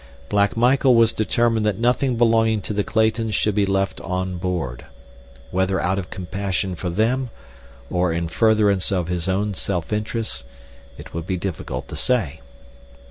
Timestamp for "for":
6.73-6.89